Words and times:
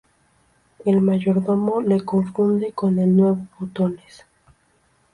El 0.83 0.99
mayordomo 0.99 1.79
le 1.83 2.03
confunde 2.03 2.73
con 2.73 2.97
el 2.97 3.15
nuevo 3.15 3.45
botones. 3.59 4.25